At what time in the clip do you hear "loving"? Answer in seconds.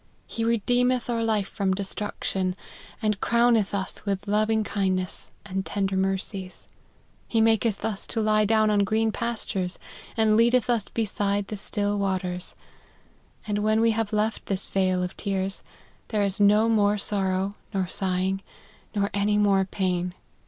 4.27-4.63